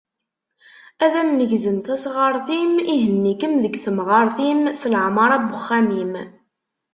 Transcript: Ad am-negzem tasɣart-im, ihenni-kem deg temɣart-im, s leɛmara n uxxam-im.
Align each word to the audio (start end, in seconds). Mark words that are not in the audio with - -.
Ad 1.03 1.13
am-negzem 1.21 1.77
tasɣart-im, 1.85 2.71
ihenni-kem 2.93 3.53
deg 3.63 3.73
temɣart-im, 3.85 4.61
s 4.79 4.81
leɛmara 4.91 5.37
n 5.39 5.51
uxxam-im. 5.57 6.13